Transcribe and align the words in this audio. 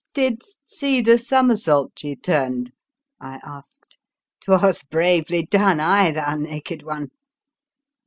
"Did'st 0.15 0.57
see 0.65 0.99
the 1.01 1.19
somersault 1.19 1.91
she 1.97 2.15
turned?" 2.15 2.71
I 3.19 3.39
asked. 3.43 3.99
M 4.47 4.57
'Twas 4.57 4.81
bravely 4.81 5.45
done, 5.45 5.79
aye, 5.79 6.09
thou 6.09 6.37
naked 6.37 6.81
one?" 6.81 7.09